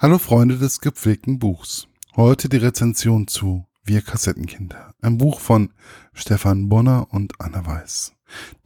Hallo 0.00 0.18
Freunde 0.18 0.58
des 0.58 0.80
gepflegten 0.80 1.40
Buchs. 1.40 1.88
Heute 2.14 2.48
die 2.48 2.58
Rezension 2.58 3.26
zu 3.26 3.66
Wir 3.82 4.00
Kassettenkinder. 4.00 4.94
Ein 5.02 5.18
Buch 5.18 5.40
von 5.40 5.72
Stefan 6.12 6.68
Bonner 6.68 7.08
und 7.10 7.40
Anna 7.40 7.66
Weiß. 7.66 8.12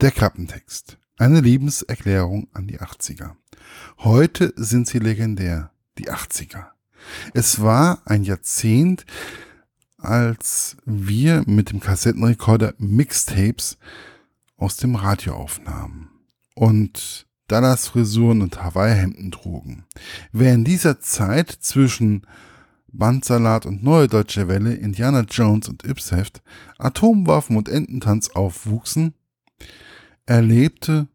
Der 0.02 0.10
Klappentext. 0.10 0.98
Eine 1.16 1.40
Liebeserklärung 1.40 2.48
an 2.52 2.66
die 2.66 2.80
80er. 2.80 3.30
Heute 4.00 4.52
sind 4.56 4.86
sie 4.88 4.98
legendär. 4.98 5.70
Die 5.96 6.10
80er. 6.10 6.66
Es 7.32 7.62
war 7.62 8.02
ein 8.04 8.24
Jahrzehnt, 8.24 9.06
als 9.96 10.76
wir 10.84 11.44
mit 11.46 11.70
dem 11.70 11.80
Kassettenrekorder 11.80 12.74
Mixtapes 12.76 13.78
aus 14.58 14.76
dem 14.76 14.96
Radio 14.96 15.36
aufnahmen. 15.36 16.10
Und 16.54 17.26
Dallas-Frisuren 17.52 18.40
und 18.40 18.62
Hawaii-Hemden 18.62 19.30
trugen. 19.30 19.84
Wer 20.32 20.54
in 20.54 20.64
dieser 20.64 21.00
Zeit 21.00 21.50
zwischen 21.50 22.26
Bandsalat 22.88 23.66
und 23.66 23.82
Neue 23.82 24.08
Deutsche 24.08 24.48
Welle, 24.48 24.72
Indiana 24.72 25.20
Jones 25.28 25.68
und 25.68 25.84
Ypsheft, 25.84 26.42
Atomwaffen 26.78 27.58
und 27.58 27.68
Ententanz 27.68 28.30
aufwuchsen, 28.30 29.12
erlebte 30.24 31.08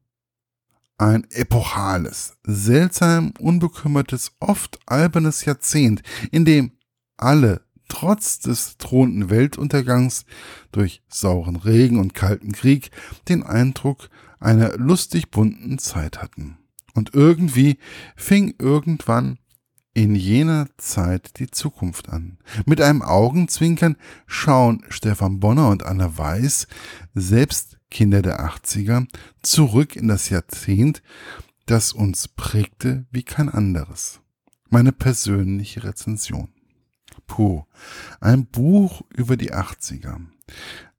ein 0.99 1.25
epochales, 1.31 2.37
seltsam 2.43 3.33
unbekümmertes, 3.39 4.33
oft 4.39 4.77
albernes 4.85 5.43
Jahrzehnt, 5.45 6.03
in 6.31 6.45
dem 6.45 6.71
alle 7.17 7.61
trotz 7.89 8.37
des 8.37 8.77
drohenden 8.77 9.31
Weltuntergangs 9.31 10.25
durch 10.71 11.01
sauren 11.07 11.55
Regen 11.55 11.97
und 11.97 12.13
kalten 12.13 12.51
Krieg 12.51 12.91
den 13.27 13.41
Eindruck 13.41 14.11
einer 14.39 14.77
lustig 14.77 15.31
bunten 15.31 15.79
Zeit 15.79 16.21
hatten. 16.21 16.57
Und 16.93 17.13
irgendwie 17.13 17.77
fing 18.15 18.55
irgendwann 18.59 19.37
in 19.93 20.13
jener 20.13 20.67
Zeit 20.77 21.39
die 21.39 21.49
Zukunft 21.49 22.09
an. 22.09 22.37
Mit 22.65 22.81
einem 22.81 23.01
Augenzwinkern 23.01 23.97
schauen 24.27 24.83
Stefan 24.89 25.39
Bonner 25.39 25.69
und 25.69 25.83
Anna 25.83 26.17
Weiß, 26.17 26.67
selbst 27.15 27.79
Kinder 27.89 28.21
der 28.21 28.39
80er, 28.45 29.07
zurück 29.41 29.95
in 29.95 30.07
das 30.07 30.29
Jahrzehnt, 30.29 31.01
das 31.65 31.93
uns 31.93 32.27
prägte 32.27 33.07
wie 33.11 33.23
kein 33.23 33.49
anderes. 33.49 34.21
Meine 34.69 34.91
persönliche 34.91 35.83
Rezension. 35.83 36.49
Puh, 37.25 37.63
ein 38.19 38.45
Buch 38.45 39.01
über 39.15 39.35
die 39.35 39.53
80er. 39.53 40.19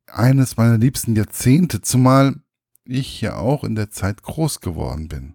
Eines 0.06 0.56
meiner 0.56 0.78
liebsten 0.78 1.14
Jahrzehnte, 1.14 1.82
zumal 1.82 2.40
ich 2.88 3.20
ja 3.20 3.36
auch 3.36 3.64
in 3.64 3.74
der 3.74 3.90
Zeit 3.90 4.22
groß 4.22 4.60
geworden 4.60 5.08
bin, 5.08 5.34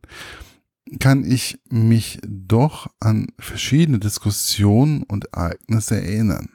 kann 1.00 1.24
ich 1.24 1.60
mich 1.70 2.20
doch 2.26 2.88
an 3.00 3.28
verschiedene 3.40 4.00
Diskussionen 4.00 5.04
und 5.04 5.26
Ereignisse 5.34 6.02
erinnern. 6.02 6.50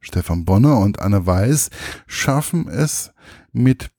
Stefan 0.00 0.44
Bonner 0.44 0.78
und 0.78 1.00
Anne 1.00 1.26
Weiß 1.26 1.70
schaffen 2.06 2.68
es 2.68 3.12
mit 3.52 3.90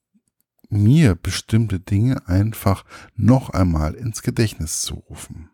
mir 0.68 1.14
bestimmte 1.14 1.78
Dinge 1.78 2.26
einfach 2.26 2.84
noch 3.14 3.50
einmal 3.50 3.94
ins 3.94 4.22
Gedächtnis 4.22 4.82
zu 4.82 4.94
rufen. 4.94 5.50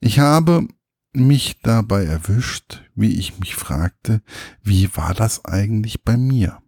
Ich 0.00 0.18
habe 0.18 0.68
mich 1.12 1.60
dabei 1.62 2.04
erwischt, 2.04 2.82
wie 2.94 3.18
ich 3.18 3.38
mich 3.38 3.54
fragte, 3.54 4.22
wie 4.62 4.94
war 4.96 5.14
das 5.14 5.44
eigentlich 5.44 6.04
bei 6.04 6.16
mir? 6.16 6.60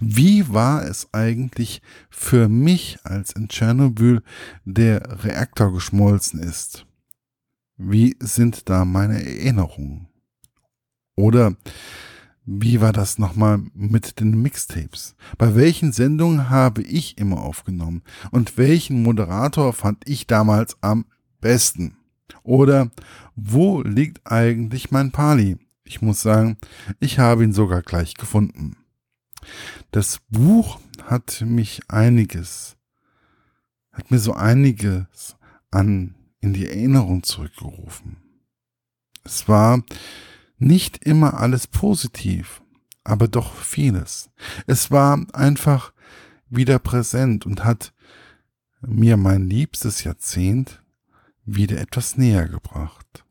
Wie 0.00 0.52
war 0.52 0.84
es 0.84 1.08
eigentlich 1.12 1.82
für 2.10 2.48
mich, 2.48 2.98
als 3.04 3.32
in 3.32 3.48
Tschernobyl 3.48 4.22
der 4.64 5.24
Reaktor 5.24 5.72
geschmolzen 5.72 6.40
ist? 6.40 6.86
Wie 7.76 8.16
sind 8.20 8.68
da 8.68 8.84
meine 8.84 9.24
Erinnerungen? 9.24 10.08
Oder 11.14 11.56
wie 12.44 12.80
war 12.80 12.92
das 12.92 13.18
nochmal 13.18 13.58
mit 13.74 14.20
den 14.20 14.40
Mixtapes? 14.40 15.16
Bei 15.36 15.56
welchen 15.56 15.92
Sendungen 15.92 16.48
habe 16.48 16.82
ich 16.82 17.18
immer 17.18 17.42
aufgenommen? 17.42 18.02
Und 18.30 18.56
welchen 18.56 19.02
Moderator 19.02 19.72
fand 19.72 20.08
ich 20.08 20.26
damals 20.26 20.76
am 20.80 21.06
besten? 21.40 21.96
Oder 22.44 22.90
wo 23.34 23.82
liegt 23.82 24.30
eigentlich 24.30 24.92
mein 24.92 25.10
Pali? 25.10 25.58
Ich 25.84 26.02
muss 26.02 26.22
sagen, 26.22 26.56
ich 27.00 27.18
habe 27.18 27.44
ihn 27.44 27.52
sogar 27.52 27.82
gleich 27.82 28.14
gefunden. 28.14 28.76
Das 29.96 30.20
Buch 30.28 30.78
hat 31.04 31.40
mich 31.40 31.80
einiges, 31.88 32.76
hat 33.92 34.10
mir 34.10 34.18
so 34.18 34.34
einiges 34.34 35.36
an 35.70 36.14
in 36.40 36.52
die 36.52 36.68
Erinnerung 36.68 37.22
zurückgerufen. 37.22 38.18
Es 39.24 39.48
war 39.48 39.82
nicht 40.58 41.06
immer 41.06 41.40
alles 41.40 41.66
positiv, 41.66 42.60
aber 43.04 43.26
doch 43.26 43.54
vieles. 43.54 44.28
Es 44.66 44.90
war 44.90 45.24
einfach 45.32 45.94
wieder 46.50 46.78
präsent 46.78 47.46
und 47.46 47.64
hat 47.64 47.94
mir 48.82 49.16
mein 49.16 49.48
liebstes 49.48 50.04
Jahrzehnt 50.04 50.82
wieder 51.46 51.80
etwas 51.80 52.18
näher 52.18 52.50
gebracht. 52.50 53.24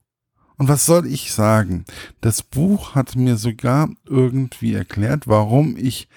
Und 0.57 0.67
was 0.67 0.87
soll 0.87 1.05
ich 1.05 1.31
sagen? 1.31 1.85
Das 2.21 2.41
Buch 2.41 2.95
hat 2.95 3.15
mir 3.15 3.37
sogar 3.37 3.91
irgendwie 4.05 4.73
erklärt, 4.73 5.27
warum 5.27 5.77
ich 5.77 6.09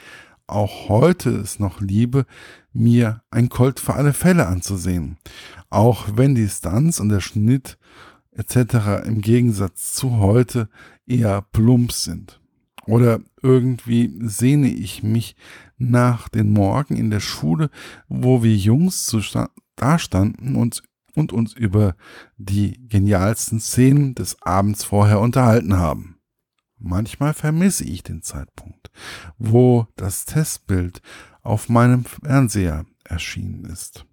auch 0.49 0.89
heute 0.89 1.31
es 1.31 1.59
noch 1.59 1.81
liebe, 1.81 2.27
mir 2.73 3.23
ein 3.31 3.49
Colt 3.49 3.81
für 3.81 3.95
alle 3.95 4.13
Fälle 4.13 4.47
anzusehen. 4.47 5.19
Auch 5.71 6.09
wenn 6.15 6.35
die 6.35 6.49
Stunts 6.49 7.01
und 7.01 7.11
der 7.11 7.21
Schnitt 7.21 7.79
etc. 8.33 9.05
im 9.07 9.21
Gegensatz 9.21 9.95
zu 9.95 10.19
heute 10.19 10.69
eher 11.07 11.43
plump 11.53 11.93
sind. 11.93 12.41
Oder 12.87 13.21
irgendwie 13.43 14.19
sehne 14.23 14.69
ich 14.69 15.03
mich 15.03 15.37
nach 15.77 16.29
den 16.29 16.53
Morgen 16.53 16.97
in 16.97 17.11
der 17.11 17.21
Schule, 17.21 17.71
wo 18.09 18.43
wir 18.43 18.57
Jungs 18.57 19.15
da 19.77 19.99
standen 19.99 20.57
und 20.57 20.83
und 21.19 21.33
uns 21.33 21.53
über 21.53 21.97
die 22.37 22.89
genialsten 22.89 23.61
Szenen 23.61 24.15
des 24.15 24.41
Abends 24.43 24.85
vorher 24.85 25.21
unterhalten 25.21 25.77
haben. 25.77 26.18
Manchmal 26.79 27.35
vermisse 27.35 27.85
ich 27.85 28.03
den 28.03 28.23
Zeitpunkt, 28.23 28.91
wo 29.39 29.87
das 29.97 30.25
Testbild 30.25 31.03
auf 31.43 31.69
meinem 31.69 32.05
Fernseher 32.05 32.87
erschienen 33.05 33.65
ist. 33.65 34.05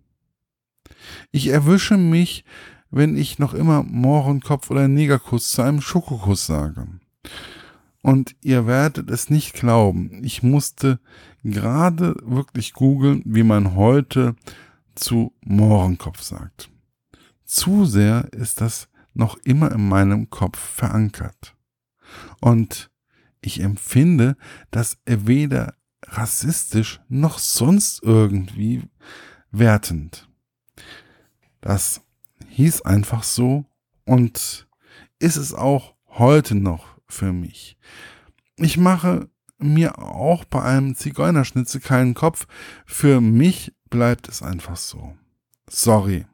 Ich 1.31 1.47
erwische 1.47 1.97
mich, 1.97 2.43
wenn 2.89 3.17
ich 3.17 3.39
noch 3.39 3.53
immer 3.53 3.83
Mohrenkopf 3.83 4.71
oder 4.71 4.87
Negerkuss 4.87 5.49
zu 5.49 5.61
einem 5.61 5.81
Schokokuss 5.81 6.45
sage. 6.45 6.87
Und 8.01 8.35
ihr 8.41 8.67
werdet 8.67 9.09
es 9.09 9.29
nicht 9.29 9.53
glauben, 9.53 10.23
ich 10.23 10.43
musste 10.43 10.99
gerade 11.43 12.15
wirklich 12.23 12.73
googeln, 12.73 13.23
wie 13.25 13.43
man 13.43 13.75
heute 13.75 14.35
zu 14.93 15.33
Mohrenkopf 15.41 16.21
sagt. 16.21 16.69
Zu 17.45 17.85
sehr 17.85 18.31
ist 18.31 18.61
das 18.61 18.87
noch 19.13 19.37
immer 19.43 19.71
in 19.71 19.87
meinem 19.87 20.29
Kopf 20.29 20.59
verankert. 20.59 21.54
Und 22.41 22.89
ich 23.41 23.61
empfinde 23.61 24.37
das 24.71 24.97
weder 25.05 25.75
rassistisch 26.07 27.01
noch 27.07 27.39
sonst 27.39 28.01
irgendwie 28.03 28.83
wertend. 29.51 30.29
Das 31.61 32.01
hieß 32.49 32.81
einfach 32.83 33.23
so 33.23 33.65
und 34.05 34.67
ist 35.19 35.35
es 35.35 35.53
auch 35.53 35.95
heute 36.07 36.55
noch 36.55 36.99
für 37.07 37.33
mich. 37.33 37.77
Ich 38.57 38.77
mache 38.77 39.29
mir 39.57 39.99
auch 39.99 40.45
bei 40.45 40.61
einem 40.61 40.95
Zigeunerschnitzel 40.95 41.81
keinen 41.81 42.13
Kopf. 42.13 42.47
Für 42.85 43.21
mich 43.21 43.73
bleibt 43.89 44.29
es 44.29 44.41
einfach 44.41 44.75
so. 44.75 45.15
Sorry. 45.69 46.25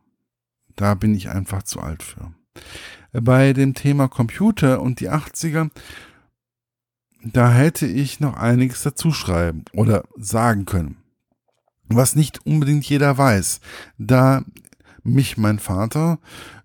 Da 0.76 0.96
bin 0.96 1.14
ich 1.16 1.30
einfach 1.30 1.64
zu 1.64 1.80
alt 1.80 2.04
für. 2.04 2.34
Bei 3.12 3.54
dem 3.54 3.74
Thema 3.74 4.08
Computer 4.08 4.82
und 4.82 5.00
die 5.00 5.10
80er, 5.10 5.70
da 7.24 7.52
hätte 7.52 7.86
ich 7.86 8.20
noch 8.20 8.36
einiges 8.36 8.84
dazu 8.84 9.12
schreiben 9.12 9.66
oder 9.74 10.04
sagen 10.18 10.66
können. 10.66 10.98
Was 11.88 12.16
nicht 12.16 12.46
unbedingt 12.46 12.86
jeder 12.86 13.18
weiß, 13.18 13.60
da 13.98 14.44
mich 15.04 15.38
mein 15.38 15.60
Vater 15.60 16.20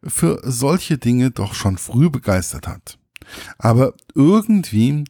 für 0.04 0.40
solche 0.44 0.98
Dinge 0.98 1.30
doch 1.30 1.54
schon 1.54 1.78
früh 1.78 2.10
begeistert 2.10 2.68
hat. 2.68 2.98
Aber 3.58 3.94
irgendwie 4.14 5.04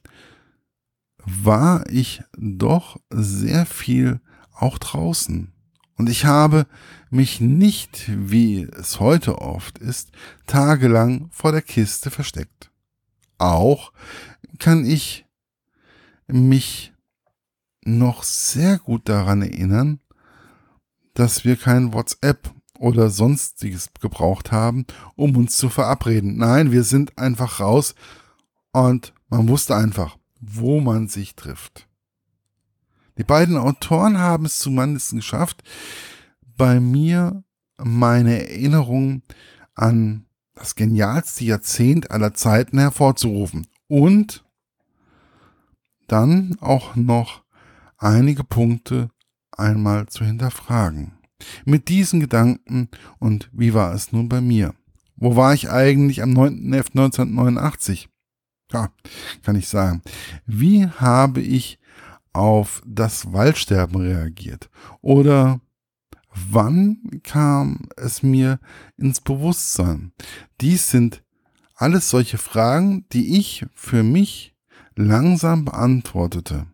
war 1.24 1.84
ich 1.90 2.22
doch 2.36 2.98
sehr 3.10 3.66
viel 3.66 4.20
auch 4.52 4.78
draußen. 4.78 5.52
Und 5.96 6.10
ich 6.10 6.24
habe 6.24 6.66
mich 7.10 7.40
nicht, 7.40 8.04
wie 8.08 8.62
es 8.62 9.00
heute 9.00 9.38
oft 9.38 9.78
ist, 9.78 10.10
tagelang 10.46 11.28
vor 11.30 11.52
der 11.52 11.62
Kiste 11.62 12.10
versteckt. 12.10 12.70
Auch 13.38 13.92
kann 14.58 14.84
ich 14.84 15.26
mich 16.26 16.92
noch 17.84 18.22
sehr 18.24 18.78
gut 18.78 19.08
daran 19.08 19.42
erinnern, 19.42 20.00
dass 21.14 21.44
wir 21.44 21.56
kein 21.56 21.92
WhatsApp 21.94 22.52
oder 22.78 23.08
sonstiges 23.08 23.88
gebraucht 24.00 24.52
haben, 24.52 24.86
um 25.14 25.36
uns 25.36 25.56
zu 25.56 25.70
verabreden. 25.70 26.36
Nein, 26.36 26.72
wir 26.72 26.84
sind 26.84 27.16
einfach 27.16 27.60
raus 27.60 27.94
und 28.72 29.14
man 29.28 29.48
wusste 29.48 29.74
einfach, 29.74 30.18
wo 30.40 30.80
man 30.80 31.08
sich 31.08 31.34
trifft. 31.36 31.88
Die 33.18 33.24
beiden 33.24 33.56
Autoren 33.56 34.18
haben 34.18 34.44
es 34.44 34.58
zumindest 34.58 35.12
geschafft, 35.12 35.62
bei 36.56 36.80
mir 36.80 37.44
meine 37.78 38.48
Erinnerung 38.48 39.22
an 39.74 40.26
das 40.54 40.74
genialste 40.74 41.44
Jahrzehnt 41.44 42.10
aller 42.10 42.34
Zeiten 42.34 42.78
hervorzurufen 42.78 43.66
und 43.88 44.44
dann 46.08 46.56
auch 46.60 46.96
noch 46.96 47.42
einige 47.98 48.44
Punkte 48.44 49.10
einmal 49.52 50.06
zu 50.06 50.24
hinterfragen. 50.24 51.12
Mit 51.64 51.88
diesen 51.88 52.20
Gedanken 52.20 52.88
und 53.18 53.50
wie 53.52 53.74
war 53.74 53.94
es 53.94 54.12
nun 54.12 54.28
bei 54.28 54.40
mir? 54.40 54.74
Wo 55.16 55.36
war 55.36 55.54
ich 55.54 55.70
eigentlich 55.70 56.22
am 56.22 56.30
9.11.1989? 56.30 58.06
Ja, 58.72 58.90
kann 59.42 59.56
ich 59.56 59.68
sagen. 59.68 60.02
Wie 60.46 60.86
habe 60.86 61.40
ich 61.40 61.78
auf 62.36 62.82
das 62.86 63.32
Waldsterben 63.32 64.00
reagiert? 64.00 64.70
Oder 65.00 65.60
wann 66.50 67.20
kam 67.22 67.88
es 67.96 68.22
mir 68.22 68.60
ins 68.96 69.20
Bewusstsein? 69.20 70.12
Dies 70.60 70.90
sind 70.90 71.22
alles 71.74 72.10
solche 72.10 72.38
Fragen, 72.38 73.06
die 73.12 73.38
ich 73.38 73.66
für 73.74 74.02
mich 74.02 74.54
langsam 74.94 75.64
beantwortete, 75.64 76.66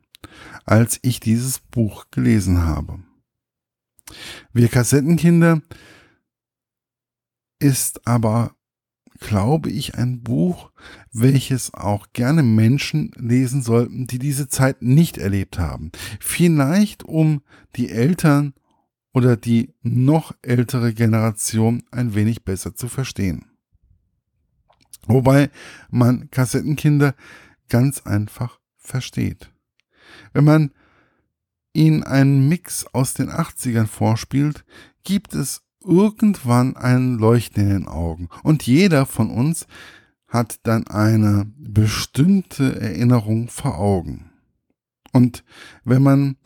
als 0.64 0.98
ich 1.02 1.20
dieses 1.20 1.58
Buch 1.58 2.06
gelesen 2.10 2.62
habe. 2.62 3.00
Wir 4.52 4.68
Kassettenkinder 4.68 5.60
ist 7.58 8.06
aber, 8.06 8.54
glaube 9.22 9.70
ich, 9.70 9.94
ein 9.94 10.22
Buch, 10.22 10.70
welches 11.12 11.72
auch 11.74 12.08
gerne 12.12 12.42
Menschen 12.42 13.12
lesen 13.16 13.62
sollten, 13.62 14.06
die 14.06 14.18
diese 14.18 14.48
Zeit 14.48 14.82
nicht 14.82 15.18
erlebt 15.18 15.58
haben. 15.58 15.92
Vielleicht 16.20 17.04
um 17.04 17.42
die 17.76 17.90
Eltern 17.90 18.54
oder 19.12 19.36
die 19.36 19.74
noch 19.82 20.34
ältere 20.42 20.92
Generation 20.92 21.82
ein 21.90 22.14
wenig 22.14 22.44
besser 22.44 22.74
zu 22.74 22.88
verstehen. 22.88 23.46
Wobei 25.06 25.50
man 25.90 26.30
Kassettenkinder 26.30 27.14
ganz 27.68 28.00
einfach 28.02 28.60
versteht. 28.76 29.50
Wenn 30.32 30.44
man 30.44 30.70
ihnen 31.72 32.02
einen 32.02 32.48
Mix 32.48 32.86
aus 32.92 33.14
den 33.14 33.30
80ern 33.30 33.86
vorspielt, 33.86 34.64
gibt 35.04 35.34
es 35.34 35.62
irgendwann 35.84 36.76
ein 36.76 37.18
Leuchten 37.18 37.62
in 37.62 37.68
den 37.70 37.88
Augen. 37.88 38.28
Und 38.42 38.66
jeder 38.66 39.06
von 39.06 39.30
uns 39.30 39.66
hat 40.28 40.56
dann 40.62 40.86
eine 40.86 41.50
bestimmte 41.58 42.80
Erinnerung 42.80 43.48
vor 43.48 43.78
Augen. 43.78 44.30
Und 45.12 45.44
wenn 45.84 46.02
man 46.02 46.36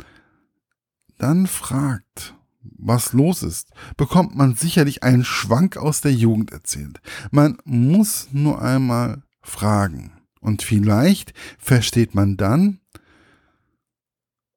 dann 1.18 1.46
fragt, 1.46 2.34
was 2.62 3.12
los 3.12 3.42
ist, 3.42 3.70
bekommt 3.96 4.36
man 4.36 4.54
sicherlich 4.54 5.02
einen 5.02 5.24
Schwank 5.24 5.76
aus 5.76 6.00
der 6.00 6.12
Jugend 6.12 6.52
erzählt. 6.52 7.00
Man 7.30 7.58
muss 7.64 8.28
nur 8.32 8.60
einmal 8.60 9.22
fragen. 9.40 10.12
Und 10.40 10.62
vielleicht 10.62 11.32
versteht 11.58 12.14
man 12.14 12.36
dann, 12.36 12.80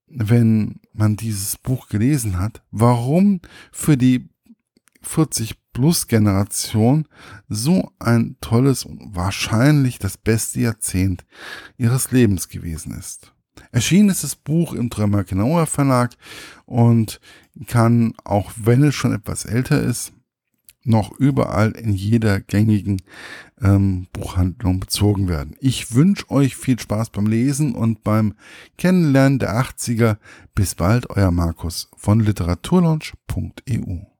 wenn 0.07 0.79
man 0.93 1.15
dieses 1.15 1.57
Buch 1.57 1.87
gelesen 1.87 2.39
hat, 2.39 2.63
warum 2.71 3.41
für 3.71 3.95
die 3.95 4.29
40 5.01 5.55
Plus 5.73 6.07
Generation 6.07 7.07
so 7.47 7.91
ein 7.99 8.37
tolles 8.41 8.83
und 8.83 9.15
wahrscheinlich 9.15 9.99
das 9.99 10.17
beste 10.17 10.61
Jahrzehnt 10.61 11.25
ihres 11.77 12.11
Lebens 12.11 12.49
gewesen 12.49 12.97
ist. 12.97 13.33
Erschienen 13.71 14.09
ist 14.09 14.23
das 14.23 14.35
Buch 14.35 14.73
im 14.73 14.89
Drömer 14.89 15.23
Genauer 15.23 15.67
Verlag 15.67 16.15
und 16.65 17.19
kann, 17.67 18.13
auch 18.23 18.51
wenn 18.55 18.83
es 18.83 18.95
schon 18.95 19.13
etwas 19.13 19.45
älter 19.45 19.81
ist, 19.81 20.13
noch 20.83 21.11
überall 21.19 21.71
in 21.71 21.93
jeder 21.93 22.39
gängigen 22.39 23.01
ähm, 23.61 24.07
Buchhandlung 24.13 24.79
bezogen 24.79 25.27
werden. 25.27 25.55
Ich 25.59 25.93
wünsche 25.93 26.29
euch 26.31 26.55
viel 26.55 26.79
Spaß 26.79 27.09
beim 27.11 27.27
Lesen 27.27 27.75
und 27.75 28.03
beim 28.03 28.33
Kennenlernen 28.77 29.39
der 29.39 29.55
80er. 29.55 30.17
Bis 30.55 30.75
bald, 30.75 31.09
euer 31.09 31.31
Markus 31.31 31.89
von 31.95 32.21
literaturlaunch.eu. 32.21 34.18